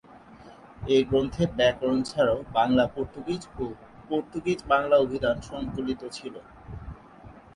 এ 0.87 0.97
গ্রন্থে 1.03 1.43
ব্যাকরণ 1.57 1.99
ছাড়াও 2.03 2.39
বাংলা-পর্তুগিজ 2.53 3.41
ও 3.59 3.65
পর্তুগিজ-বাংলা 4.09 4.95
অভিধান 4.97 5.37
সংকলিত 5.41 6.01
ছিল। 6.11 6.35